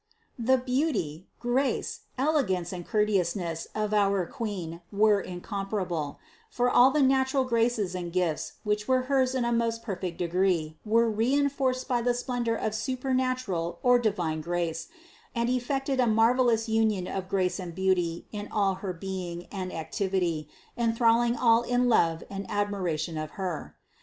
[0.37, 0.45] 475.
[0.47, 6.17] The beauty, grace, elegance and courteousness of our Queen were incomparable;
[6.49, 10.79] for all the natural graces and gifts, which were hers in a most perfect degree,
[10.83, 14.87] were re enforced by the splendor of supernatural or divine grace,
[15.35, 20.49] and effected a marvelous union of grace and beauty in all her being and activity,
[20.75, 23.75] enthralling all in love and admiration of Her.